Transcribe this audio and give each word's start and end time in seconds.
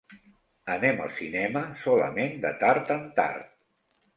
Anem 0.75 1.03
al 1.03 1.11
cinema 1.17 1.63
solament 1.83 2.35
de 2.47 2.53
tard 2.65 2.91
en 2.99 3.05
tard. 3.21 3.53